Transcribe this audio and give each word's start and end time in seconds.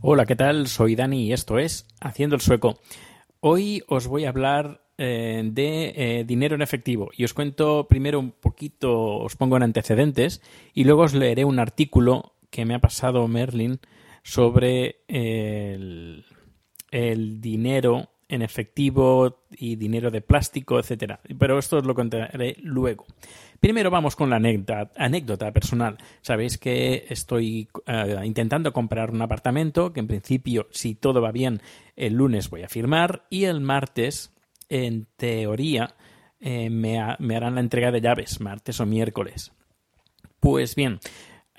Hola, 0.00 0.26
¿qué 0.26 0.36
tal? 0.36 0.68
Soy 0.68 0.96
Dani 0.96 1.24
y 1.26 1.32
esto 1.32 1.58
es 1.58 1.86
Haciendo 2.00 2.36
el 2.36 2.42
Sueco. 2.42 2.78
Hoy 3.40 3.82
os 3.88 4.06
voy 4.06 4.24
a 4.24 4.28
hablar 4.28 4.83
eh, 4.98 5.42
de 5.44 5.92
eh, 5.96 6.24
dinero 6.24 6.54
en 6.54 6.62
efectivo 6.62 7.10
y 7.16 7.24
os 7.24 7.34
cuento 7.34 7.86
primero 7.88 8.18
un 8.18 8.30
poquito, 8.30 9.18
os 9.18 9.36
pongo 9.36 9.56
en 9.56 9.64
antecedentes 9.64 10.42
y 10.72 10.84
luego 10.84 11.02
os 11.02 11.14
leeré 11.14 11.44
un 11.44 11.58
artículo 11.58 12.34
que 12.50 12.64
me 12.64 12.74
ha 12.74 12.80
pasado 12.80 13.26
Merlin 13.26 13.80
sobre 14.22 15.00
el, 15.08 16.24
el 16.90 17.40
dinero 17.40 18.10
en 18.28 18.42
efectivo 18.42 19.44
y 19.50 19.76
dinero 19.76 20.10
de 20.10 20.20
plástico, 20.20 20.78
etcétera. 20.78 21.20
Pero 21.38 21.58
esto 21.58 21.78
os 21.78 21.84
lo 21.84 21.94
contaré 21.94 22.56
luego. 22.60 23.06
Primero 23.60 23.90
vamos 23.90 24.16
con 24.16 24.30
la 24.30 24.36
anécdota, 24.36 25.52
personal. 25.52 25.98
Sabéis 26.20 26.58
que 26.58 27.06
estoy 27.08 27.68
eh, 27.86 28.20
intentando 28.24 28.72
comprar 28.72 29.10
un 29.10 29.22
apartamento 29.22 29.92
que 29.92 30.00
en 30.00 30.06
principio, 30.06 30.68
si 30.70 30.94
todo 30.94 31.22
va 31.22 31.32
bien, 31.32 31.60
el 31.96 32.14
lunes 32.14 32.50
voy 32.50 32.62
a 32.62 32.68
firmar 32.68 33.24
y 33.30 33.44
el 33.44 33.60
martes, 33.60 34.33
en 34.68 35.06
teoría, 35.16 35.94
eh, 36.40 36.70
me, 36.70 36.98
ha- 37.00 37.16
me 37.20 37.36
harán 37.36 37.54
la 37.54 37.60
entrega 37.60 37.90
de 37.90 38.00
llaves, 38.00 38.40
martes 38.40 38.80
o 38.80 38.86
miércoles. 38.86 39.52
Pues 40.40 40.74
bien, 40.74 40.98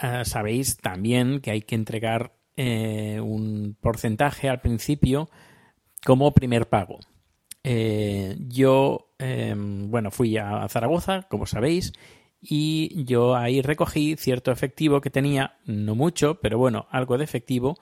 eh, 0.02 0.24
sabéis 0.26 0.78
también 0.78 1.40
que 1.42 1.52
hay 1.52 1.62
que 1.62 1.76
entregar 1.76 2.34
eh, 2.58 3.20
un 3.22 3.76
porcentaje 3.82 4.50
al 4.50 4.62
principio 4.62 5.30
como 6.06 6.34
primer 6.34 6.68
pago. 6.70 7.00
Eh, 7.64 8.38
yo, 8.48 9.10
eh, 9.18 9.56
bueno, 9.58 10.12
fui 10.12 10.38
a 10.38 10.68
Zaragoza, 10.70 11.24
como 11.24 11.48
sabéis, 11.48 11.94
y 12.40 13.04
yo 13.06 13.36
ahí 13.36 13.62
recogí 13.64 14.16
cierto 14.18 14.52
efectivo 14.52 15.02
que 15.02 15.10
tenía, 15.10 15.58
no 15.66 15.96
mucho, 15.96 16.36
pero 16.42 16.60
bueno, 16.60 16.86
algo 16.92 17.18
de 17.18 17.24
efectivo, 17.24 17.76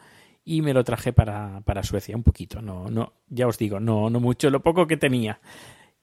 y 0.45 0.61
me 0.61 0.73
lo 0.73 0.83
traje 0.83 1.13
para, 1.13 1.61
para 1.61 1.83
Suecia, 1.83 2.15
un 2.15 2.23
poquito, 2.23 2.61
no, 2.61 2.87
no, 2.89 3.13
ya 3.29 3.47
os 3.47 3.57
digo, 3.57 3.79
no, 3.79 4.09
no 4.09 4.19
mucho, 4.19 4.49
lo 4.49 4.61
poco 4.61 4.87
que 4.87 4.97
tenía. 4.97 5.39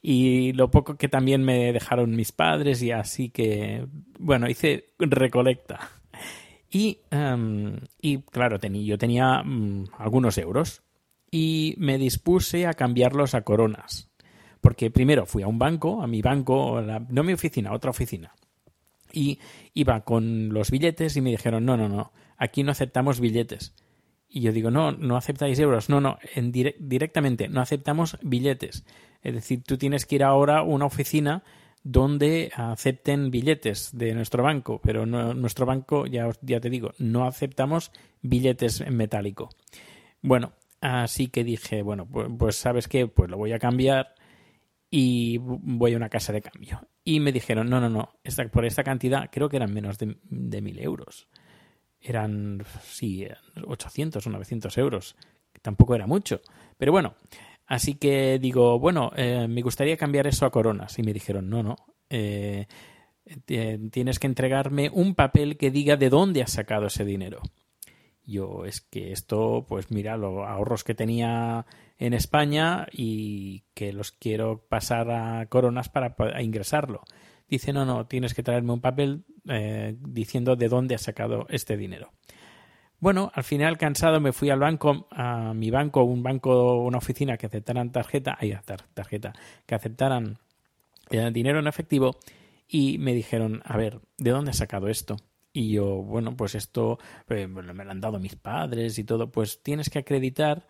Y 0.02 0.52
lo 0.54 0.70
poco 0.70 0.96
que 0.96 1.08
también 1.08 1.44
me 1.44 1.72
dejaron 1.74 2.16
mis 2.16 2.32
padres, 2.32 2.82
y 2.82 2.90
así 2.90 3.28
que, 3.28 3.86
bueno, 4.18 4.48
hice 4.48 4.86
recolecta. 4.98 5.90
Y, 6.70 7.00
em, 7.10 7.80
y 8.00 8.18
claro, 8.18 8.58
tenía, 8.58 8.82
yo 8.82 8.96
tenía 8.96 9.42
mm, 9.42 9.88
algunos 9.98 10.38
euros 10.38 10.82
y 11.30 11.74
me 11.78 11.98
dispuse 11.98 12.66
a 12.66 12.74
cambiarlos 12.74 13.34
a 13.34 13.42
coronas. 13.42 14.08
Porque 14.60 14.90
primero 14.90 15.26
fui 15.26 15.42
a 15.42 15.48
un 15.48 15.58
banco, 15.58 16.02
a 16.02 16.06
mi 16.06 16.22
banco, 16.22 16.80
la- 16.80 17.04
no 17.08 17.22
mi 17.24 17.32
oficina, 17.32 17.72
otra 17.72 17.90
oficina. 17.90 18.34
Y 19.12 19.38
iba 19.74 20.00
con 20.04 20.50
los 20.54 20.70
billetes 20.70 21.16
y 21.16 21.20
me 21.20 21.30
dijeron, 21.30 21.64
no, 21.64 21.76
no, 21.76 21.88
no, 21.88 22.12
aquí 22.36 22.62
no 22.62 22.70
aceptamos 22.70 23.20
billetes. 23.20 23.74
Y 24.32 24.42
yo 24.42 24.52
digo, 24.52 24.70
no, 24.70 24.92
no 24.92 25.16
aceptáis 25.16 25.58
euros. 25.58 25.88
No, 25.88 26.00
no, 26.00 26.18
en 26.36 26.52
direc- 26.52 26.76
directamente, 26.78 27.48
no 27.48 27.60
aceptamos 27.60 28.16
billetes. 28.22 28.84
Es 29.22 29.34
decir, 29.34 29.62
tú 29.64 29.76
tienes 29.76 30.06
que 30.06 30.14
ir 30.14 30.24
ahora 30.24 30.58
a 30.58 30.62
una 30.62 30.86
oficina 30.86 31.42
donde 31.82 32.52
acepten 32.54 33.30
billetes 33.30 33.90
de 33.92 34.14
nuestro 34.14 34.42
banco, 34.42 34.80
pero 34.82 35.04
no, 35.06 35.34
nuestro 35.34 35.66
banco, 35.66 36.06
ya, 36.06 36.28
ya 36.42 36.60
te 36.60 36.70
digo, 36.70 36.92
no 36.98 37.26
aceptamos 37.26 37.90
billetes 38.22 38.80
en 38.82 38.96
metálico. 38.96 39.48
Bueno, 40.22 40.52
así 40.80 41.28
que 41.28 41.42
dije, 41.42 41.82
bueno, 41.82 42.06
pues, 42.06 42.28
pues 42.38 42.56
sabes 42.56 42.86
qué, 42.86 43.08
pues 43.08 43.30
lo 43.30 43.36
voy 43.36 43.52
a 43.52 43.58
cambiar 43.58 44.14
y 44.90 45.38
voy 45.38 45.94
a 45.94 45.96
una 45.96 46.08
casa 46.10 46.32
de 46.32 46.42
cambio. 46.42 46.86
Y 47.02 47.18
me 47.20 47.32
dijeron, 47.32 47.68
no, 47.68 47.80
no, 47.80 47.88
no, 47.88 48.10
por 48.52 48.64
esta 48.64 48.84
cantidad 48.84 49.28
creo 49.32 49.48
que 49.48 49.56
eran 49.56 49.72
menos 49.72 49.98
de, 49.98 50.18
de 50.24 50.60
mil 50.60 50.78
euros. 50.78 51.28
Eran, 52.00 52.64
sí, 52.82 53.26
800 53.66 54.26
o 54.26 54.30
900 54.30 54.78
euros. 54.78 55.16
Tampoco 55.62 55.94
era 55.94 56.06
mucho. 56.06 56.40
Pero 56.78 56.92
bueno, 56.92 57.14
así 57.66 57.94
que 57.94 58.38
digo, 58.38 58.78
bueno, 58.78 59.12
eh, 59.16 59.46
me 59.48 59.60
gustaría 59.62 59.96
cambiar 59.96 60.26
eso 60.26 60.46
a 60.46 60.50
coronas. 60.50 60.98
Y 60.98 61.02
me 61.02 61.12
dijeron, 61.12 61.50
no, 61.50 61.62
no, 61.62 61.76
eh, 62.08 62.66
tienes 63.90 64.18
que 64.18 64.26
entregarme 64.26 64.90
un 64.92 65.14
papel 65.14 65.56
que 65.56 65.70
diga 65.70 65.96
de 65.96 66.10
dónde 66.10 66.42
has 66.42 66.52
sacado 66.52 66.86
ese 66.86 67.04
dinero. 67.04 67.40
Yo 68.24 68.64
es 68.64 68.80
que 68.80 69.12
esto, 69.12 69.66
pues 69.68 69.90
mira, 69.90 70.16
los 70.16 70.46
ahorros 70.46 70.84
que 70.84 70.94
tenía 70.94 71.66
en 71.98 72.14
España 72.14 72.86
y 72.92 73.64
que 73.74 73.92
los 73.92 74.12
quiero 74.12 74.64
pasar 74.68 75.10
a 75.10 75.46
coronas 75.46 75.88
para 75.88 76.14
pa- 76.16 76.34
a 76.36 76.42
ingresarlo. 76.42 77.02
Dice, 77.50 77.72
no, 77.72 77.84
no, 77.84 78.06
tienes 78.06 78.32
que 78.32 78.44
traerme 78.44 78.72
un 78.72 78.80
papel 78.80 79.24
eh, 79.48 79.96
diciendo 79.98 80.54
de 80.54 80.68
dónde 80.68 80.94
has 80.94 81.02
sacado 81.02 81.46
este 81.50 81.76
dinero. 81.76 82.12
Bueno, 83.00 83.32
al 83.34 83.44
final 83.44 83.76
cansado 83.76 84.20
me 84.20 84.32
fui 84.32 84.50
al 84.50 84.60
banco, 84.60 85.08
a 85.10 85.52
mi 85.52 85.70
banco, 85.70 86.04
un 86.04 86.22
banco, 86.22 86.80
una 86.82 86.98
oficina 86.98 87.36
que 87.36 87.46
aceptaran 87.46 87.90
tarjeta, 87.90 88.36
ay, 88.38 88.56
tar- 88.64 88.84
tarjeta, 88.94 89.32
que 89.66 89.74
aceptaran 89.74 90.38
eh, 91.10 91.30
dinero 91.32 91.58
en 91.58 91.66
efectivo 91.66 92.16
y 92.68 92.98
me 92.98 93.14
dijeron, 93.14 93.62
a 93.64 93.76
ver, 93.76 94.00
¿de 94.18 94.30
dónde 94.30 94.50
has 94.50 94.58
sacado 94.58 94.88
esto? 94.88 95.16
Y 95.52 95.72
yo, 95.72 95.86
bueno, 96.02 96.36
pues 96.36 96.54
esto 96.54 96.98
eh, 97.28 97.48
me 97.48 97.62
lo 97.84 97.90
han 97.90 98.00
dado 98.00 98.20
mis 98.20 98.36
padres 98.36 98.98
y 98.98 99.04
todo, 99.04 99.32
pues 99.32 99.62
tienes 99.62 99.90
que 99.90 99.98
acreditar 99.98 100.68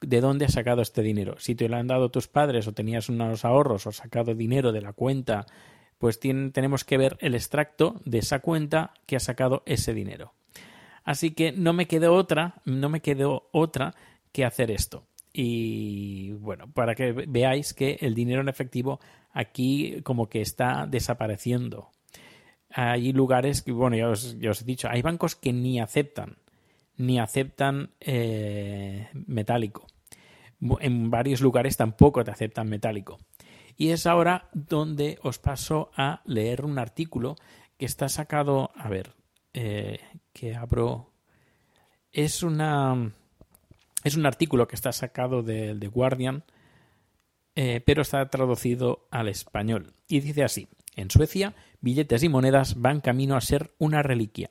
de 0.00 0.20
dónde 0.20 0.46
has 0.46 0.52
sacado 0.52 0.80
este 0.80 1.02
dinero. 1.02 1.34
Si 1.38 1.54
te 1.54 1.68
lo 1.68 1.76
han 1.76 1.88
dado 1.88 2.10
tus 2.10 2.28
padres 2.28 2.66
o 2.66 2.72
tenías 2.72 3.08
unos 3.08 3.44
ahorros 3.44 3.86
o 3.86 3.92
sacado 3.92 4.34
dinero 4.34 4.72
de 4.72 4.80
la 4.80 4.92
cuenta, 4.92 5.44
pues 5.98 6.18
tenemos 6.20 6.84
que 6.84 6.98
ver 6.98 7.16
el 7.20 7.34
extracto 7.34 8.00
de 8.04 8.18
esa 8.18 8.40
cuenta 8.40 8.92
que 9.06 9.16
ha 9.16 9.20
sacado 9.20 9.62
ese 9.66 9.94
dinero. 9.94 10.34
Así 11.04 11.32
que 11.32 11.52
no 11.52 11.72
me 11.72 11.86
quedó 11.86 12.14
otra, 12.14 12.62
no 12.64 12.88
me 12.88 13.00
quedó 13.00 13.48
otra 13.52 13.94
que 14.32 14.44
hacer 14.44 14.70
esto. 14.70 15.06
Y 15.32 16.32
bueno, 16.32 16.70
para 16.72 16.94
que 16.94 17.12
ve- 17.12 17.24
veáis 17.28 17.74
que 17.74 17.98
el 18.00 18.14
dinero 18.14 18.40
en 18.40 18.48
efectivo 18.48 19.00
aquí 19.32 20.00
como 20.02 20.28
que 20.28 20.40
está 20.40 20.86
desapareciendo. 20.86 21.90
Hay 22.70 23.12
lugares 23.12 23.62
que, 23.62 23.72
bueno, 23.72 23.96
ya 23.96 24.08
os, 24.08 24.38
ya 24.38 24.50
os 24.50 24.62
he 24.62 24.64
dicho, 24.64 24.88
hay 24.88 25.02
bancos 25.02 25.36
que 25.36 25.52
ni 25.52 25.78
aceptan, 25.80 26.36
ni 26.96 27.18
aceptan 27.18 27.90
eh, 28.00 29.08
metálico. 29.12 29.86
En 30.80 31.10
varios 31.10 31.40
lugares 31.40 31.76
tampoco 31.76 32.24
te 32.24 32.30
aceptan 32.30 32.68
metálico. 32.68 33.18
Y 33.76 33.90
es 33.90 34.06
ahora 34.06 34.48
donde 34.52 35.18
os 35.22 35.38
paso 35.38 35.90
a 35.96 36.22
leer 36.24 36.64
un 36.64 36.78
artículo 36.78 37.36
que 37.78 37.86
está 37.86 38.08
sacado, 38.08 38.70
a 38.76 38.88
ver, 38.88 39.14
eh, 39.52 40.00
que 40.32 40.54
abro. 40.54 41.12
Es 42.12 42.42
una. 42.42 43.12
Es 44.04 44.16
un 44.16 44.26
artículo 44.26 44.68
que 44.68 44.76
está 44.76 44.92
sacado 44.92 45.42
del 45.42 45.80
The 45.80 45.88
Guardian 45.88 46.44
eh, 47.56 47.80
pero 47.84 48.02
está 48.02 48.28
traducido 48.30 49.06
al 49.10 49.28
español. 49.28 49.94
Y 50.08 50.20
dice 50.20 50.42
así, 50.42 50.68
en 50.96 51.10
Suecia, 51.10 51.54
billetes 51.80 52.22
y 52.24 52.28
monedas 52.28 52.80
van 52.80 53.00
camino 53.00 53.36
a 53.36 53.40
ser 53.40 53.74
una 53.78 54.02
reliquia. 54.02 54.50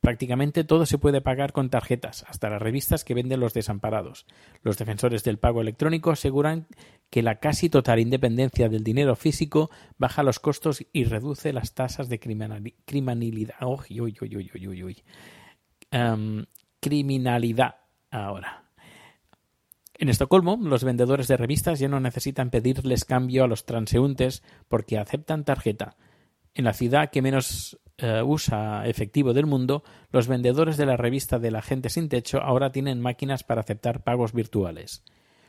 Prácticamente 0.00 0.64
todo 0.64 0.86
se 0.86 0.96
puede 0.96 1.20
pagar 1.20 1.52
con 1.52 1.68
tarjetas, 1.68 2.24
hasta 2.26 2.48
las 2.48 2.62
revistas 2.62 3.04
que 3.04 3.12
venden 3.12 3.40
los 3.40 3.52
desamparados. 3.52 4.26
Los 4.62 4.78
defensores 4.78 5.24
del 5.24 5.38
pago 5.38 5.60
electrónico 5.60 6.10
aseguran 6.10 6.66
que 7.10 7.22
la 7.22 7.36
casi 7.36 7.68
total 7.68 7.98
independencia 7.98 8.70
del 8.70 8.82
dinero 8.82 9.14
físico 9.14 9.70
baja 9.98 10.22
los 10.22 10.38
costos 10.38 10.86
y 10.92 11.04
reduce 11.04 11.52
las 11.52 11.74
tasas 11.74 12.08
de 12.08 12.18
criminalidad. 12.18 13.56
Uy, 13.60 14.00
uy, 14.00 14.16
uy, 14.22 15.04
um, 15.92 16.44
criminalidad 16.80 17.76
ahora. 18.10 18.64
En 19.94 20.08
Estocolmo, 20.08 20.56
los 20.62 20.82
vendedores 20.82 21.28
de 21.28 21.36
revistas 21.36 21.78
ya 21.78 21.88
no 21.88 22.00
necesitan 22.00 22.48
pedirles 22.48 23.04
cambio 23.04 23.44
a 23.44 23.48
los 23.48 23.66
transeúntes 23.66 24.42
porque 24.66 24.96
aceptan 24.96 25.44
tarjeta. 25.44 25.98
En 26.54 26.64
la 26.64 26.72
ciudad 26.72 27.10
que 27.10 27.20
menos 27.20 27.78
eh, 28.02 28.22
usa 28.22 28.86
efectivo 28.86 29.32
del 29.32 29.46
mundo, 29.46 29.82
los 30.10 30.28
vendedores 30.28 30.76
de 30.76 30.86
la 30.86 30.96
revista 30.96 31.38
de 31.38 31.50
la 31.50 31.62
gente 31.62 31.90
sin 31.90 32.08
techo 32.08 32.40
ahora 32.40 32.72
tienen 32.72 33.00
máquinas 33.00 33.44
para 33.44 33.60
aceptar 33.60 34.02
pagos 34.02 34.32
virtuales. 34.32 35.04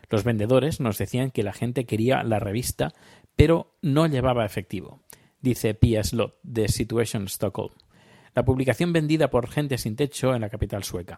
Los 0.09 0.23
vendedores 0.23 0.79
nos 0.79 0.97
decían 0.97 1.31
que 1.31 1.43
la 1.43 1.53
gente 1.53 1.85
quería 1.85 2.23
la 2.23 2.39
revista, 2.39 2.93
pero 3.35 3.77
no 3.81 4.07
llevaba 4.07 4.45
efectivo, 4.45 5.01
dice 5.39 5.73
Pia 5.73 6.03
Slot 6.03 6.39
de 6.43 6.67
Situation 6.67 7.27
Stockholm. 7.27 7.73
La 8.33 8.45
publicación 8.45 8.93
vendida 8.93 9.29
por 9.29 9.49
gente 9.49 9.77
sin 9.77 9.95
techo 9.95 10.33
en 10.33 10.41
la 10.41 10.49
capital 10.49 10.83
sueca. 10.83 11.17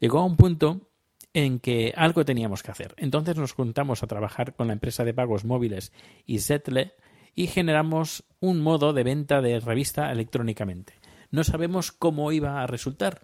Llegó 0.00 0.20
a 0.20 0.24
un 0.24 0.36
punto 0.36 0.88
en 1.34 1.60
que 1.60 1.92
algo 1.96 2.24
teníamos 2.24 2.62
que 2.62 2.70
hacer. 2.70 2.94
Entonces 2.96 3.36
nos 3.36 3.52
juntamos 3.52 4.02
a 4.02 4.06
trabajar 4.06 4.54
con 4.54 4.68
la 4.68 4.72
empresa 4.72 5.04
de 5.04 5.14
pagos 5.14 5.44
móviles 5.44 5.92
y 6.26 6.38
Zetle 6.40 6.94
y 7.38 7.46
generamos 7.46 8.24
un 8.40 8.60
modo 8.60 8.92
de 8.92 9.04
venta 9.04 9.40
de 9.40 9.60
revista 9.60 10.10
electrónicamente. 10.10 10.94
No 11.30 11.44
sabemos 11.44 11.92
cómo 11.92 12.32
iba 12.32 12.60
a 12.60 12.66
resultar 12.66 13.22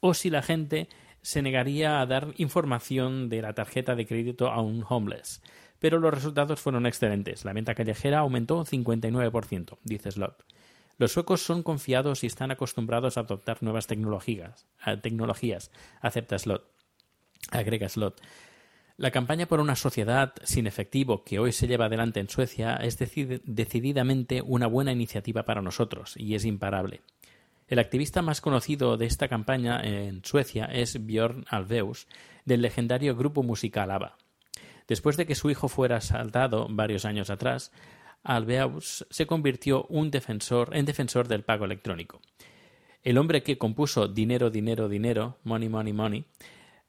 o 0.00 0.12
si 0.12 0.28
la 0.28 0.42
gente 0.42 0.90
se 1.22 1.40
negaría 1.40 2.02
a 2.02 2.04
dar 2.04 2.34
información 2.36 3.30
de 3.30 3.40
la 3.40 3.54
tarjeta 3.54 3.94
de 3.94 4.06
crédito 4.06 4.48
a 4.48 4.60
un 4.60 4.84
homeless. 4.86 5.40
Pero 5.78 5.98
los 5.98 6.12
resultados 6.12 6.60
fueron 6.60 6.84
excelentes. 6.84 7.46
La 7.46 7.54
venta 7.54 7.74
callejera 7.74 8.18
aumentó 8.18 8.58
un 8.58 8.66
59%, 8.66 9.78
dice 9.82 10.10
Slot. 10.10 10.44
Los 10.98 11.12
suecos 11.12 11.40
son 11.40 11.62
confiados 11.62 12.22
y 12.22 12.26
están 12.26 12.50
acostumbrados 12.50 13.16
a 13.16 13.20
adoptar 13.20 13.62
nuevas 13.62 13.86
tecnologías, 13.86 14.66
tecnologías 15.00 15.70
acepta 16.02 16.38
Slot. 16.38 16.70
Agrega 17.50 17.88
Slot. 17.88 18.20
La 18.98 19.10
campaña 19.10 19.44
por 19.44 19.60
una 19.60 19.76
sociedad 19.76 20.32
sin 20.42 20.66
efectivo 20.66 21.22
que 21.22 21.38
hoy 21.38 21.52
se 21.52 21.66
lleva 21.66 21.84
adelante 21.84 22.18
en 22.18 22.30
Suecia 22.30 22.76
es 22.76 22.96
decididamente 22.96 24.40
una 24.40 24.66
buena 24.66 24.90
iniciativa 24.90 25.42
para 25.44 25.60
nosotros 25.60 26.14
y 26.16 26.34
es 26.34 26.46
imparable. 26.46 27.02
El 27.68 27.78
activista 27.78 28.22
más 28.22 28.40
conocido 28.40 28.96
de 28.96 29.04
esta 29.04 29.28
campaña 29.28 29.82
en 29.82 30.24
Suecia 30.24 30.64
es 30.64 31.04
Björn 31.04 31.44
Alveus, 31.50 32.06
del 32.46 32.62
legendario 32.62 33.14
grupo 33.14 33.42
musical 33.42 33.90
ABBA. 33.90 34.16
Después 34.88 35.18
de 35.18 35.26
que 35.26 35.34
su 35.34 35.50
hijo 35.50 35.68
fuera 35.68 35.96
asaltado 35.96 36.66
varios 36.70 37.04
años 37.04 37.28
atrás, 37.28 37.72
Alveus 38.22 39.06
se 39.10 39.26
convirtió 39.26 39.84
un 39.90 40.10
defensor, 40.10 40.74
en 40.74 40.86
defensor 40.86 41.28
del 41.28 41.42
pago 41.42 41.66
electrónico. 41.66 42.22
El 43.02 43.18
hombre 43.18 43.42
que 43.42 43.58
compuso 43.58 44.08
Dinero, 44.08 44.48
Dinero, 44.48 44.88
Dinero, 44.88 45.36
Money, 45.44 45.68
Money, 45.68 45.92
Money, 45.92 46.24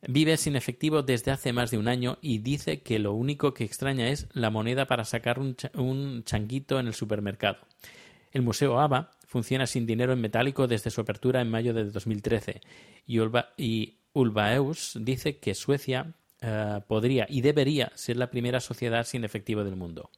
Vive 0.02 0.38
sin 0.38 0.56
efectivo 0.56 1.02
desde 1.02 1.32
hace 1.32 1.54
más 1.54 1.72
de 1.72 1.78
un 1.78 1.88
año 1.88 2.20
y 2.22 2.38
dice 2.38 2.82
que 2.82 3.00
lo 3.00 3.14
único 3.14 3.54
que 3.54 3.64
extraña 3.64 4.10
es 4.10 4.28
la 4.32 4.52
moneda 4.52 4.86
para 4.86 5.06
sacar 5.06 5.40
un, 5.40 6.24
changuito 6.24 6.80
en 6.80 6.88
el 6.88 6.94
supermercado. 6.94 7.58
El 8.32 8.44
Museo 8.44 8.80
ABA 8.80 9.12
funciona 9.26 9.66
sin 9.66 9.88
dinero 9.88 10.14
en 10.14 10.22
metálico 10.22 10.68
desde 10.68 10.92
su 10.92 11.02
apertura 11.02 11.42
en 11.42 11.50
mayo 11.50 11.74
de 11.74 11.86
2013 11.86 12.62
y, 13.08 13.94
Ulvaeus 14.14 14.98
dice 15.00 15.38
que 15.38 15.54
Suecia 15.54 16.14
eh, 16.42 16.80
podría 16.88 17.28
y 17.30 17.42
debería 17.42 17.92
ser 17.94 18.18
la 18.18 18.32
primera 18.32 18.60
sociedad 18.60 19.06
sin 19.06 19.24
efectivo 19.24 19.64
del 19.64 19.76
mundo. 19.76 20.10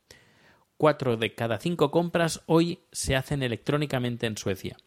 Cuatro 0.78 1.18
de 1.18 1.36
cada 1.36 1.60
cinco 1.60 1.92
compras 1.92 2.42
hoy 2.46 2.80
se 2.94 3.18
hacen 3.18 3.44
electrónicamente 3.44 4.26
en 4.26 4.38
Suecia 4.38 4.78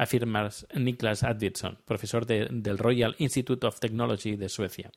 afirma 0.00 0.48
Niklas 0.74 1.22
Advidson, 1.22 1.78
profesor 1.84 2.24
del 2.24 2.78
Royal 2.78 3.14
Institute 3.18 3.66
of 3.66 3.80
Technology 3.80 4.36
de 4.36 4.48
Suecia. 4.48 4.90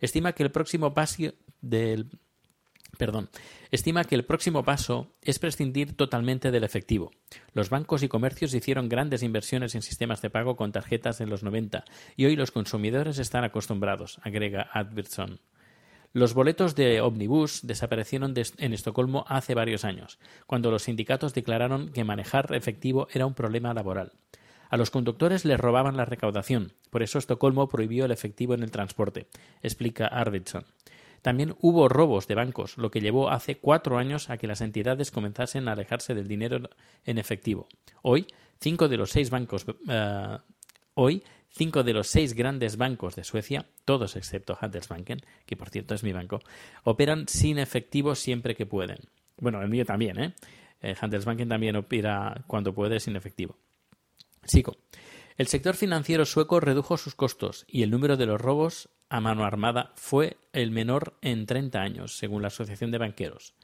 Estima 0.00 0.32
que 0.32 0.42
el 0.42 0.50
próximo 0.50 0.94
paso 0.94 1.34
del. 1.60 2.08
Estima 3.70 4.04
que 4.04 4.14
el 4.14 4.24
próximo 4.24 4.64
paso 4.64 5.12
es 5.20 5.38
prescindir 5.38 5.94
totalmente 5.94 6.50
del 6.50 6.64
efectivo. 6.64 7.12
Los 7.52 7.68
bancos 7.68 8.02
y 8.02 8.08
comercios 8.08 8.54
hicieron 8.54 8.88
grandes 8.88 9.22
inversiones 9.22 9.74
en 9.74 9.82
sistemas 9.82 10.22
de 10.22 10.30
pago 10.30 10.56
con 10.56 10.72
tarjetas 10.72 11.20
en 11.20 11.28
los 11.28 11.42
90 11.42 11.84
y 12.16 12.24
hoy 12.24 12.34
los 12.34 12.50
consumidores 12.50 13.18
están 13.18 13.44
acostumbrados, 13.44 14.18
agrega 14.24 14.70
Adverson. 14.72 15.40
Los 16.14 16.32
boletos 16.32 16.74
de 16.74 17.02
ómnibus 17.02 17.66
desaparecieron 17.66 18.34
en 18.56 18.72
Estocolmo 18.72 19.26
hace 19.28 19.54
varios 19.54 19.84
años, 19.84 20.18
cuando 20.46 20.70
los 20.70 20.84
sindicatos 20.84 21.34
declararon 21.34 21.90
que 21.90 22.02
manejar 22.02 22.54
efectivo 22.54 23.08
era 23.12 23.26
un 23.26 23.34
problema 23.34 23.74
laboral. 23.74 24.12
A 24.68 24.76
los 24.76 24.90
conductores 24.90 25.44
les 25.44 25.58
robaban 25.58 25.96
la 25.96 26.04
recaudación, 26.04 26.72
por 26.90 27.02
eso 27.02 27.18
Estocolmo 27.18 27.68
prohibió 27.68 28.04
el 28.04 28.10
efectivo 28.10 28.54
en 28.54 28.62
el 28.62 28.70
transporte, 28.70 29.28
explica 29.62 30.06
Arvidsson. 30.06 30.64
También 31.22 31.56
hubo 31.60 31.88
robos 31.88 32.28
de 32.28 32.34
bancos, 32.34 32.78
lo 32.78 32.90
que 32.90 33.00
llevó 33.00 33.30
hace 33.30 33.58
cuatro 33.58 33.98
años 33.98 34.30
a 34.30 34.36
que 34.36 34.46
las 34.46 34.60
entidades 34.60 35.10
comenzasen 35.10 35.68
a 35.68 35.72
alejarse 35.72 36.14
del 36.14 36.28
dinero 36.28 36.70
en 37.04 37.18
efectivo. 37.18 37.68
Hoy, 38.02 38.26
cinco 38.60 38.88
de 38.88 38.96
los 38.96 39.10
seis 39.10 39.30
bancos 39.30 39.66
eh, 39.88 40.38
hoy 40.94 41.22
Cinco 41.50 41.82
de 41.82 41.94
los 41.94 42.08
seis 42.08 42.34
grandes 42.34 42.76
bancos 42.76 43.16
de 43.16 43.24
Suecia, 43.24 43.66
todos 43.84 44.16
excepto 44.16 44.56
Handelsbanken, 44.60 45.20
que 45.46 45.56
por 45.56 45.70
cierto 45.70 45.94
es 45.94 46.04
mi 46.04 46.12
banco, 46.12 46.40
operan 46.84 47.26
sin 47.26 47.58
efectivo 47.58 48.14
siempre 48.14 48.54
que 48.54 48.66
pueden. 48.66 48.98
Bueno, 49.38 49.62
el 49.62 49.68
mío 49.68 49.84
también, 49.84 50.18
¿eh? 50.20 50.34
eh 50.82 50.94
Handelsbanken 51.00 51.48
también 51.48 51.76
opera 51.76 52.44
cuando 52.46 52.74
puede 52.74 53.00
sin 53.00 53.16
efectivo. 53.16 53.56
Sigo. 54.48 54.76
El 55.36 55.46
sector 55.46 55.76
financiero 55.76 56.24
sueco 56.24 56.58
redujo 56.58 56.96
sus 56.96 57.14
costos 57.14 57.64
y 57.68 57.82
el 57.82 57.90
número 57.90 58.16
de 58.16 58.26
los 58.26 58.40
robos 58.40 58.88
a 59.08 59.20
mano 59.20 59.44
armada 59.44 59.92
fue 59.94 60.36
el 60.52 60.70
menor 60.70 61.16
en 61.22 61.46
30 61.46 61.80
años, 61.80 62.18
según 62.18 62.42
la 62.42 62.48
Asociación 62.48 62.90
de 62.90 62.98
Banqueros. 62.98 63.54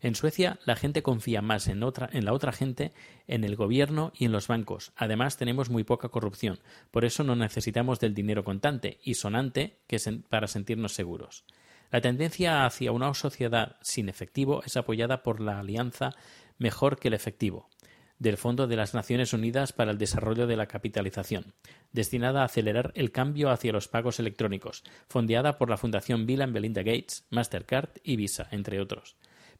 En 0.00 0.14
Suecia 0.14 0.60
la 0.64 0.76
gente 0.76 1.02
confía 1.02 1.42
más 1.42 1.68
en, 1.68 1.82
otra, 1.82 2.08
en 2.12 2.26
la 2.26 2.32
otra 2.32 2.52
gente, 2.52 2.92
en 3.26 3.44
el 3.44 3.56
gobierno 3.56 4.12
y 4.14 4.26
en 4.26 4.32
los 4.32 4.46
bancos. 4.46 4.92
Además 4.94 5.36
tenemos 5.36 5.70
muy 5.70 5.84
poca 5.84 6.10
corrupción. 6.10 6.60
Por 6.90 7.04
eso 7.04 7.24
no 7.24 7.34
necesitamos 7.34 7.98
del 7.98 8.14
dinero 8.14 8.44
contante 8.44 9.00
y 9.02 9.14
sonante 9.14 9.80
que 9.86 9.98
para 10.28 10.46
sentirnos 10.46 10.92
seguros. 10.92 11.44
La 11.90 12.00
tendencia 12.00 12.66
hacia 12.66 12.92
una 12.92 13.12
sociedad 13.14 13.76
sin 13.80 14.08
efectivo 14.08 14.62
es 14.64 14.76
apoyada 14.76 15.22
por 15.22 15.40
la 15.40 15.58
alianza 15.58 16.14
Mejor 16.58 16.98
que 16.98 17.08
el 17.08 17.14
efectivo 17.14 17.68
del 18.18 18.36
Fondo 18.36 18.66
de 18.66 18.76
las 18.76 18.94
Naciones 18.94 19.32
Unidas 19.32 19.72
para 19.72 19.90
el 19.90 19.98
Desarrollo 19.98 20.46
de 20.46 20.56
la 20.56 20.66
Capitalización, 20.66 21.54
destinada 21.92 22.42
a 22.42 22.46
acelerar 22.46 22.92
el 22.94 23.12
cambio 23.12 23.50
hacia 23.50 23.72
los 23.72 23.88
pagos 23.88 24.18
electrónicos, 24.20 24.84
fondeada 25.08 25.58
por 25.58 25.70
la 25.70 25.76
Fundación 25.76 26.26
Bill 26.26 26.42
and 26.42 26.52
Belinda 26.52 26.82
Gates, 26.82 27.26
Mastercard 27.30 27.90
y 28.02 28.16
Visa, 28.16 28.48
entre 28.50 28.80
otros 28.80 29.16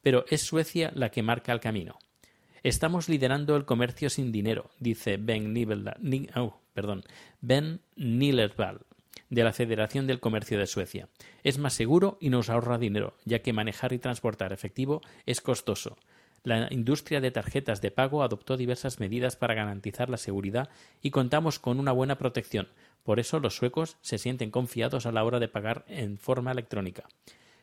pero 0.06 0.25
es 0.28 0.42
Suecia 0.42 0.92
la 0.94 1.10
que 1.10 1.25
marca 1.25 1.52
el 1.52 1.58
camino. 1.58 1.98
Estamos 2.62 3.08
liderando 3.08 3.56
el 3.56 3.64
comercio 3.64 4.08
sin 4.08 4.30
dinero, 4.30 4.70
dice 4.78 5.16
Ben, 5.16 5.52
perdón, 6.72 7.02
ben 7.40 7.80
de 7.96 9.42
la 9.42 9.52
Federación 9.52 10.06
del 10.06 10.20
Comercio 10.20 10.60
de 10.60 10.68
Suecia. 10.68 11.08
Es 11.42 11.58
más 11.58 11.75
seguro 11.75 12.18
y 12.20 12.30
nos 12.30 12.50
ahorra 12.50 12.78
dinero, 12.78 13.16
ya 13.25 13.40
que 13.40 13.52
manejar 13.52 13.92
y 13.92 13.98
transportar 13.98 14.52
efectivo 14.52 15.00
es 15.26 15.40
costoso. 15.40 15.96
La 16.43 16.69
industria 16.73 17.21
de 17.21 17.31
tarjetas 17.31 17.81
de 17.81 17.90
pago 17.90 18.23
adoptó 18.23 18.57
diversas 18.57 19.00
medidas 19.00 19.37
para 19.37 19.55
garantizar 19.55 20.09
la 20.11 20.16
seguridad 20.16 20.69
y 21.02 21.11
contamos 21.11 21.59
con 21.59 21.81
una 21.81 21.93
buena 21.93 22.19
protección. 22.19 22.69
Por 23.02 23.21
eso 23.21 23.40
los 23.40 23.57
suecos 23.57 23.97
se 24.00 24.19
sienten 24.19 24.50
confiados 24.50 25.07
a 25.07 25.12
la 25.12 25.25
hora 25.25 25.38
de 25.38 25.49
pagar 25.49 25.85
en 25.88 26.19
forma 26.19 26.52
electrónica. 26.52 27.05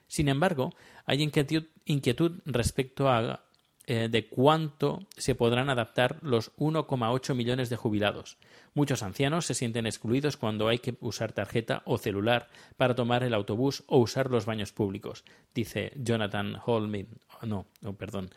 Sin 0.07 0.29
embargo, 0.29 0.73
hay 1.05 1.21
inquietud, 1.21 2.31
respecto 2.45 3.09
a 3.09 3.43
eh, 3.85 4.07
de 4.09 4.29
cuánto 4.29 5.05
se 5.17 5.35
podrán 5.35 5.69
adaptar 5.69 6.19
los 6.21 6.55
1,8 6.55 7.35
millones 7.35 7.69
de 7.69 7.75
jubilados. 7.75 8.37
Muchos 8.73 9.03
ancianos 9.03 9.45
se 9.45 9.53
sienten 9.53 9.85
excluidos 9.85 10.37
cuando 10.37 10.69
hay 10.69 10.79
que 10.79 10.95
usar 11.01 11.33
tarjeta 11.33 11.81
o 11.85 11.97
celular 11.97 12.47
para 12.77 12.95
tomar 12.95 13.23
el 13.23 13.33
autobús 13.33 13.83
o 13.87 13.97
usar 13.97 14.31
los 14.31 14.45
baños 14.45 14.71
públicos, 14.71 15.25
dice 15.53 15.91
Jonathan 15.97 16.57
Holmin, 16.65 17.09
no, 17.41 17.65
no 17.81 17.93
perdón, 17.97 18.29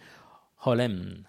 Holem, 0.69 1.23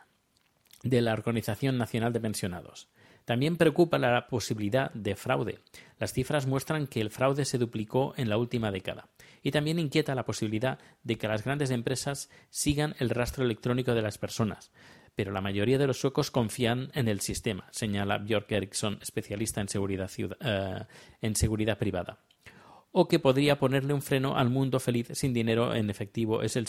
de 0.82 1.00
la 1.00 1.14
Organización 1.14 1.78
Nacional 1.78 2.12
de 2.12 2.20
Pensionados. 2.20 2.90
También 3.24 3.56
preocupa 3.56 4.00
la 4.00 4.26
posibilidad 4.28 4.92
de 4.94 5.16
fraude. 5.16 5.60
Las 6.00 6.12
cifras 6.12 6.48
muestran 6.48 6.88
que 6.88 7.02
el 7.02 7.12
fraude 7.12 7.46
se 7.46 7.60
duplicó 7.60 8.16
en 8.18 8.30
la 8.30 8.38
última 8.40 8.72
década. 8.72 9.10
Y 9.44 9.52
también 9.52 9.78
inquieta 9.78 10.16
la 10.16 10.26
posibilidad 10.26 10.80
de 11.04 11.20
que 11.20 11.28
las 11.28 11.44
grandes 11.44 11.70
empresas 11.70 12.32
sigan 12.50 12.96
el 12.98 13.12
rastro 13.12 13.46
electrónico 13.46 13.94
de 13.94 14.02
las 14.02 14.18
personas. 14.18 14.72
Pero 15.14 15.32
la 15.32 15.42
mayoría 15.42 15.78
de 15.78 15.86
los 15.86 16.00
suecos 16.00 16.32
confían 16.32 16.90
en 16.96 17.08
el 17.08 17.20
sistema, 17.20 17.68
señala 17.70 18.18
Björk 18.18 18.52
Eriksson, 18.52 18.98
especialista 19.04 19.62
en 19.62 19.70
seguridad, 19.70 20.10
eh, 20.40 20.86
en 21.22 21.36
seguridad 21.36 21.78
privada 21.78 22.18
o 23.00 23.08
que 23.08 23.20
podría 23.20 23.60
ponerle 23.60 23.94
un 23.94 24.02
freno 24.02 24.38
al 24.38 24.50
mundo 24.50 24.80
feliz 24.80 25.10
sin 25.14 25.32
dinero 25.32 25.76
en 25.76 25.92
efectivo 25.92 26.42
es 26.42 26.56
el 26.56 26.66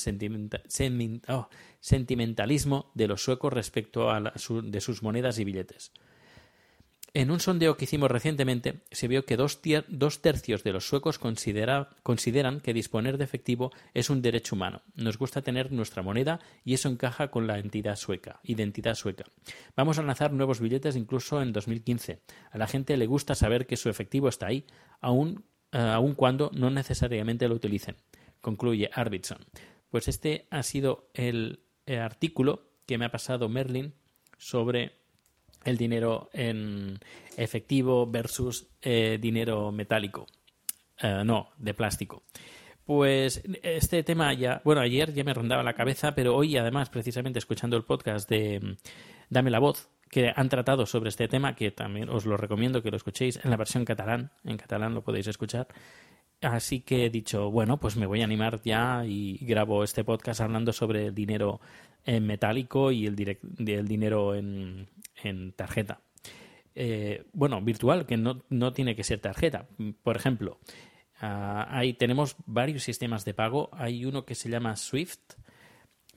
oh, 1.29 1.49
sentimentalismo 1.81 2.91
de 2.95 3.09
los 3.09 3.23
suecos 3.23 3.51
respecto 3.51 4.11
a 4.11 4.21
de 4.21 4.81
sus 4.83 5.03
monedas 5.03 5.39
y 5.39 5.45
billetes. 5.45 5.91
En 7.15 7.31
un 7.31 7.41
sondeo 7.41 7.79
que 7.79 7.87
hicimos 7.87 8.11
recientemente 8.11 8.83
se 8.91 9.09
vio 9.09 9.25
que 9.25 9.39
dos, 9.39 9.63
tercios 10.21 10.63
de 10.63 10.73
los 10.73 10.87
suecos 10.87 11.19
consideran 11.19 12.61
que 12.61 12.75
disponer 12.75 13.17
de 13.17 13.25
efectivo 13.25 13.73
es 13.95 14.11
un 14.11 14.21
derecho 14.21 14.55
humano. 14.55 14.83
Nos 14.95 15.17
gusta 15.17 15.41
tener 15.41 15.73
nuestra 15.73 16.03
moneda 16.03 16.41
y 16.63 16.75
eso 16.75 16.91
encaja 16.91 17.31
con 17.31 17.47
la 17.47 17.59
entidad 17.59 17.97
sueca, 17.97 18.41
identidad 18.43 18.95
sueca. 18.95 19.25
Vamos 19.75 19.99
a 19.99 20.03
lanzar 20.03 20.35
nuevos 20.35 20.61
billetes 20.61 20.95
incluso 20.95 21.41
en 21.41 21.55
2015. 21.55 22.21
A 22.51 22.59
la 22.59 22.67
gente 22.67 22.99
le 22.99 23.07
gusta 23.07 23.35
saber 23.35 23.67
que 23.67 23.79
su 23.79 23.89
efectivo 23.89 24.29
está 24.29 24.49
ahí, 24.49 24.67
aun 25.01 25.45
aun 25.73 26.15
cuando 26.15 26.51
no 26.55 26.71
necesariamente 26.71 27.49
lo 27.49 27.55
utilicen, 27.55 27.97
concluye 28.41 28.91
Arvidsson. 28.93 29.39
Pues 29.91 30.09
este 30.09 30.47
ha 30.51 30.63
sido 30.63 31.09
el, 31.15 31.61
artículo 31.87 32.69
que 32.87 32.99
me 32.99 33.07
ha 33.07 33.11
pasado 33.11 33.49
Merlin 33.49 33.95
sobre 34.37 34.93
el 35.65 35.79
dinero 35.79 36.29
en 36.35 36.99
efectivo 37.37 38.07
versus 38.07 38.69
eh, 38.83 39.19
dinero 39.21 39.73
metálico. 39.73 40.27
Eh, 41.01 41.23
no, 41.25 41.51
de 41.57 41.75
plástico. 41.75 42.25
Pues 42.85 43.43
este 43.63 44.03
tema 44.03 44.33
ya, 44.33 44.63
bueno, 44.65 44.81
ayer 44.81 45.13
ya 45.13 45.25
me 45.25 45.35
rondaba 45.35 45.63
la 45.63 45.75
cabeza, 45.75 46.15
pero 46.15 46.35
hoy 46.35 46.57
además, 46.57 46.89
precisamente 46.89 47.39
escuchando 47.39 47.77
el 47.77 47.85
podcast 47.85 48.29
de 48.29 48.61
mm, 48.61 48.77
Dame 49.31 49.51
la 49.51 49.59
voz, 49.59 49.91
que 50.11 50.33
han 50.35 50.49
tratado 50.49 50.87
sobre 50.87 51.09
este 51.09 51.29
tema, 51.29 51.55
que 51.55 51.71
también 51.71 52.09
os 52.09 52.27
lo 52.27 52.37
recomiendo 52.37 52.83
que 52.83 52.91
lo 52.91 52.97
escuchéis 52.97 53.41
en 53.45 53.51
la 53.51 53.57
versión 53.57 53.85
catalán, 53.85 54.33
en 54.45 54.57
catalán 54.57 54.95
lo 54.95 55.03
podéis 55.03 55.27
escuchar. 55.27 55.69
Así 56.41 56.81
que 56.81 57.07
he 57.07 57.11
dicho, 57.11 57.51
bueno, 57.51 57.79
pues 57.81 57.97
me 57.97 58.07
voy 58.07 58.21
a 58.21 58.25
animar 58.25 58.61
ya 58.63 59.05
y 59.05 59.39
grabo 59.39 59.83
este 59.83 60.05
podcast 60.05 60.41
hablando 60.41 60.73
sobre 60.73 61.07
el 61.07 61.15
dinero 61.15 61.61
en 62.05 62.27
metálico 62.27 62.93
y 62.93 63.07
el, 63.07 63.17
dinero 63.17 64.37
en, 64.37 64.87
tarjeta. 65.57 66.01
Eh, 66.77 67.25
bueno, 67.33 67.61
virtual, 67.61 68.07
que 68.07 68.17
no, 68.17 68.45
no, 68.51 68.73
tiene 68.73 68.95
que 68.95 69.03
ser 69.03 69.19
tarjeta. 69.19 69.67
Por 70.05 70.17
ejemplo, 70.17 70.61
ah, 71.21 71.67
ahí 71.71 71.95
tenemos 71.95 72.37
varios 72.47 72.85
sistemas 72.85 73.25
de 73.25 73.35
pago. 73.35 73.69
Hay 73.73 74.05
uno 74.05 74.25
que 74.25 74.37
se 74.37 74.49
llama 74.49 74.77
Swift, 74.77 75.35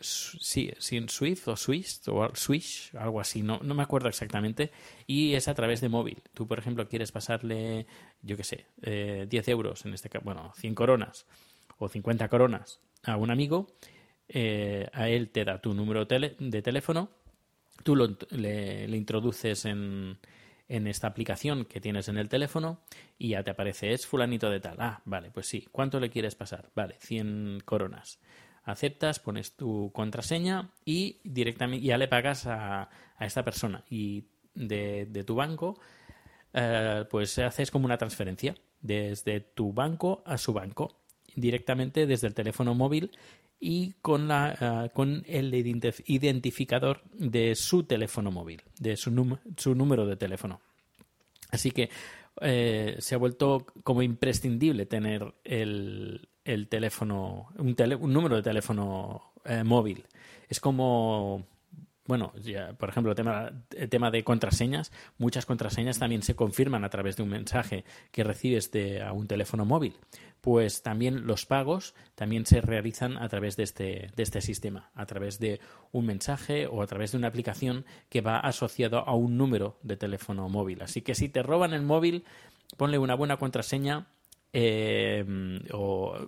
sí, 0.01 0.71
en 0.91 1.09
Swift 1.09 1.47
o 1.47 1.55
Swift 1.55 2.07
o 2.07 2.29
Swish, 2.35 2.95
algo 2.95 3.19
así, 3.19 3.41
no, 3.41 3.59
no 3.63 3.73
me 3.73 3.83
acuerdo 3.83 4.09
exactamente, 4.09 4.71
y 5.07 5.33
es 5.33 5.47
a 5.47 5.53
través 5.53 5.81
de 5.81 5.89
móvil. 5.89 6.21
Tú, 6.33 6.47
por 6.47 6.59
ejemplo, 6.59 6.87
quieres 6.87 7.11
pasarle, 7.11 7.85
yo 8.21 8.37
qué 8.37 8.43
sé, 8.43 8.65
eh, 8.81 9.27
10 9.29 9.47
euros, 9.49 9.85
en 9.85 9.93
este 9.93 10.09
caso, 10.09 10.25
bueno, 10.25 10.51
100 10.57 10.75
coronas 10.75 11.25
o 11.77 11.89
50 11.89 12.27
coronas 12.29 12.79
a 13.03 13.17
un 13.17 13.31
amigo, 13.31 13.67
eh, 14.27 14.89
a 14.93 15.09
él 15.09 15.29
te 15.29 15.43
da 15.45 15.59
tu 15.59 15.73
número 15.73 16.05
de 16.05 16.61
teléfono, 16.61 17.09
tú 17.83 17.95
lo, 17.95 18.17
le, 18.29 18.85
introduces 18.95 19.65
en, 19.65 20.17
en 20.67 20.87
esta 20.87 21.07
aplicación 21.07 21.65
que 21.65 21.81
tienes 21.81 22.07
en 22.07 22.17
el 22.17 22.29
teléfono 22.29 22.81
y 23.17 23.29
ya 23.29 23.43
te 23.43 23.51
aparece, 23.51 23.91
es 23.93 24.07
fulanito 24.07 24.49
de 24.49 24.59
tal. 24.59 24.77
Ah, 24.79 25.01
vale, 25.05 25.31
pues 25.31 25.47
sí. 25.47 25.67
¿Cuánto 25.71 25.99
le 25.99 26.09
quieres 26.09 26.35
pasar? 26.35 26.69
Vale, 26.75 26.95
100 26.99 27.63
coronas 27.65 28.19
aceptas, 28.63 29.19
pones 29.19 29.55
tu 29.55 29.91
contraseña 29.93 30.71
y 30.85 31.19
directamente 31.23 31.85
ya 31.85 31.97
le 31.97 32.07
pagas 32.07 32.45
a, 32.47 32.89
a 33.17 33.25
esta 33.25 33.43
persona. 33.43 33.83
Y 33.89 34.25
de, 34.53 35.05
de 35.05 35.23
tu 35.23 35.35
banco, 35.35 35.79
eh, 36.53 37.05
pues 37.09 37.37
haces 37.39 37.71
como 37.71 37.85
una 37.85 37.97
transferencia 37.97 38.55
desde 38.81 39.39
tu 39.41 39.73
banco 39.73 40.23
a 40.25 40.37
su 40.37 40.53
banco, 40.53 40.97
directamente 41.35 42.05
desde 42.05 42.27
el 42.27 42.33
teléfono 42.33 42.73
móvil 42.73 43.11
y 43.59 43.93
con, 44.01 44.27
la, 44.27 44.57
eh, 44.59 44.89
con 44.93 45.23
el 45.27 45.53
identificador 45.53 47.03
de 47.13 47.55
su 47.55 47.83
teléfono 47.83 48.31
móvil, 48.31 48.61
de 48.79 48.97
su, 48.97 49.37
su 49.55 49.75
número 49.75 50.05
de 50.05 50.17
teléfono. 50.17 50.61
Así 51.51 51.71
que 51.71 51.89
eh, 52.41 52.95
se 52.99 53.15
ha 53.15 53.17
vuelto 53.17 53.67
como 53.83 54.01
imprescindible 54.01 54.85
tener 54.85 55.33
el, 55.43 56.27
el 56.53 56.67
teléfono, 56.67 57.47
un, 57.57 57.75
un 57.99 58.13
número 58.13 58.35
de 58.35 58.43
teléfono 58.43 59.33
eh, 59.45 59.63
móvil. 59.63 60.05
Es 60.49 60.59
como, 60.59 61.45
bueno, 62.05 62.33
ya, 62.43 62.73
por 62.73 62.89
ejemplo, 62.89 63.11
el 63.11 63.15
tema, 63.15 63.51
el 63.75 63.89
tema 63.89 64.11
de 64.11 64.23
contraseñas, 64.23 64.91
muchas 65.17 65.45
contraseñas 65.45 65.99
también 65.99 66.23
se 66.23 66.35
confirman 66.35 66.83
a 66.83 66.89
través 66.89 67.15
de 67.15 67.23
un 67.23 67.29
mensaje 67.29 67.85
que 68.11 68.23
recibes 68.23 68.71
de, 68.71 69.01
a 69.01 69.13
un 69.13 69.27
teléfono 69.27 69.65
móvil. 69.65 69.95
Pues 70.41 70.81
también 70.81 71.27
los 71.27 71.45
pagos 71.45 71.93
también 72.15 72.45
se 72.45 72.61
realizan 72.61 73.17
a 73.17 73.29
través 73.29 73.55
de 73.57 73.63
este, 73.63 74.11
de 74.15 74.23
este 74.23 74.41
sistema, 74.41 74.89
a 74.95 75.05
través 75.05 75.39
de 75.39 75.61
un 75.91 76.05
mensaje 76.07 76.65
o 76.65 76.81
a 76.81 76.87
través 76.87 77.11
de 77.11 77.19
una 77.19 77.27
aplicación 77.27 77.85
que 78.09 78.21
va 78.21 78.39
asociado 78.39 79.07
a 79.07 79.15
un 79.15 79.37
número 79.37 79.77
de 79.83 79.97
teléfono 79.97 80.49
móvil. 80.49 80.81
Así 80.81 81.01
que 81.01 81.13
si 81.13 81.29
te 81.29 81.43
roban 81.43 81.73
el 81.73 81.83
móvil, 81.83 82.25
ponle 82.75 82.97
una 82.97 83.15
buena 83.15 83.37
contraseña 83.37 84.07
eh, 84.53 85.25
o 85.71 86.27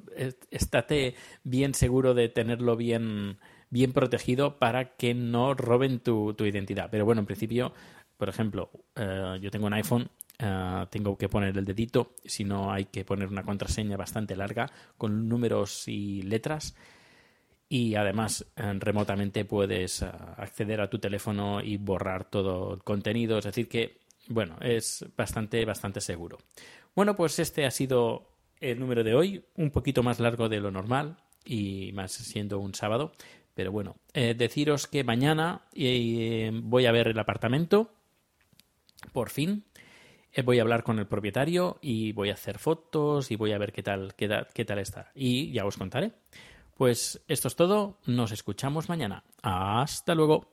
estate 0.50 1.16
bien 1.44 1.74
seguro 1.74 2.14
de 2.14 2.30
tenerlo 2.30 2.76
bien, 2.78 3.38
bien 3.70 3.92
protegido 3.92 4.60
para 4.60 4.96
que 4.96 5.14
no 5.14 5.54
roben 5.54 6.00
tu, 6.00 6.36
identidad. 6.40 6.90
Pero 6.90 7.06
bueno, 7.06 7.22
en 7.22 7.26
principio, 7.26 7.74
por 8.18 8.30
ejemplo, 8.30 8.70
eh, 8.96 9.40
yo 9.42 9.52
tengo 9.52 9.68
un 9.68 9.74
iPhone, 9.74 10.10
eh, 10.40 10.86
tengo 10.90 11.18
que 11.18 11.30
poner 11.30 11.58
el 11.58 11.66
dedito, 11.66 12.16
si 12.24 12.44
no 12.44 12.72
hay 12.72 12.86
que 12.86 13.04
poner 13.04 13.28
una 13.28 13.44
contraseña 13.44 13.98
bastante 13.98 14.36
larga 14.36 14.72
con 14.98 15.28
números 15.28 15.88
y 15.88 16.22
letras. 16.22 16.76
Y 17.70 17.96
además, 17.96 18.46
remotamente 18.56 19.46
puedes 19.46 20.04
acceder 20.04 20.80
a 20.80 20.92
tu 20.92 21.00
teléfono 21.00 21.60
y 21.60 21.78
borrar 21.78 22.26
todo 22.30 22.76
el 22.76 22.84
contenido. 22.84 23.40
Es 23.40 23.46
decir, 23.46 23.68
que, 23.68 24.03
bueno, 24.28 24.58
es 24.62 25.06
bastante, 25.16 25.64
bastante 25.66 26.02
seguro. 26.02 26.38
Bueno, 26.96 27.16
pues 27.16 27.40
este 27.40 27.66
ha 27.66 27.72
sido 27.72 28.30
el 28.60 28.80
número 28.80 29.04
de 29.04 29.14
hoy, 29.14 29.44
un 29.56 29.72
poquito 29.72 30.04
más 30.04 30.20
largo 30.20 30.48
de 30.48 30.60
lo 30.60 30.72
normal 30.72 31.18
y 31.44 31.92
más 31.94 32.12
siendo 32.12 32.60
un 32.60 32.74
sábado. 32.74 33.12
Pero 33.54 33.72
bueno, 33.72 33.98
eh, 34.14 34.34
deciros 34.34 34.88
que 34.88 35.04
mañana 35.04 35.68
eh, 35.74 36.52
voy 36.54 36.86
a 36.86 36.92
ver 36.92 37.10
el 37.10 37.20
apartamento, 37.20 37.92
por 39.12 39.30
fin. 39.30 39.66
Eh, 40.32 40.42
voy 40.42 40.58
a 40.58 40.64
hablar 40.64 40.84
con 40.84 40.98
el 40.98 41.08
propietario 41.08 41.78
y 41.82 42.14
voy 42.14 42.30
a 42.30 42.34
hacer 42.34 42.58
fotos 42.58 43.30
y 43.30 43.36
voy 43.36 43.52
a 43.52 43.60
ver 43.60 43.72
qué 43.72 43.84
tal, 43.84 44.16
qué, 44.16 44.46
qué 44.54 44.66
tal 44.66 44.80
está. 44.80 45.12
Y 45.14 45.52
ya 45.52 45.66
os 45.66 45.78
contaré. 45.78 46.14
Pues 46.76 47.24
esto 47.28 47.48
es 47.48 47.56
todo, 47.56 48.00
nos 48.08 48.32
escuchamos 48.32 48.90
mañana. 48.90 49.24
Hasta 49.44 50.16
luego. 50.16 50.53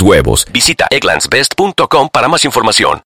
huevos. 0.00 0.46
Visita 0.52 0.86
egglandsbest.com 0.90 2.08
para 2.10 2.28
más 2.28 2.44
información. 2.44 3.02